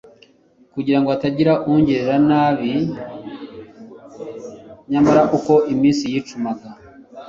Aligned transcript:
kugira 0.73 0.97
ngo 0.99 1.07
hatagira 1.13 1.53
ungirira 1.71 2.15
nabi 2.29 2.71
nyamara 4.91 5.21
uko 5.37 5.53
iminsi 5.73 6.03
yicumaga 6.13 6.69